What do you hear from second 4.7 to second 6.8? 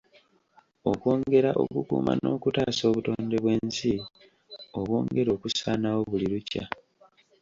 obwongera okusaanawo buli lukya.